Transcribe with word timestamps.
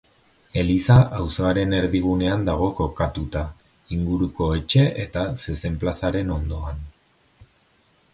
Eliza 0.59 0.93
auzoaren 1.17 1.75
erdigunean 1.79 2.45
dago 2.47 2.69
kokatuta, 2.79 3.43
inguruko 3.97 4.47
etxe 4.61 4.87
eta 5.05 5.27
zezen-plazaren 5.45 6.33
ondoan. 6.37 6.81